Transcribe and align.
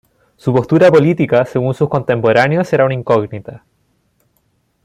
Su 0.35 0.51
postura 0.51 0.89
política, 0.91 1.45
según 1.45 1.75
sus 1.75 1.87
contemporáneos 1.87 2.73
era 2.73 2.85
una 2.85 2.95
incógnita. 2.95 3.63